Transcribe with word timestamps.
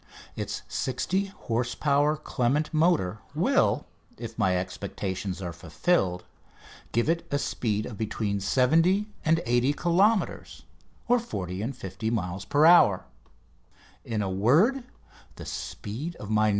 Its 0.35 0.63
60 0.67 1.25
horse 1.25 1.75
power 1.75 2.17
Clement 2.17 2.73
motor 2.73 3.19
will, 3.35 3.85
if 4.17 4.35
my 4.35 4.57
expectations 4.57 5.43
are 5.43 5.53
fulfilled, 5.53 6.23
give 6.91 7.07
it 7.07 7.27
a 7.29 7.37
speed 7.37 7.85
of 7.85 7.99
between 7.99 8.39
70 8.39 9.05
and 9.23 9.41
80 9.45 9.73
kilometres 9.73 10.63
(40 11.07 11.61
and 11.61 11.77
50 11.77 12.09
miles) 12.09 12.45
per 12.45 12.65
hour. 12.65 13.05
In 14.03 14.23
a 14.23 14.29
word, 14.31 14.85
the 15.35 15.45
speed 15.45 16.15
of 16.15 16.31
my 16.31 16.49
"No. 16.49 16.49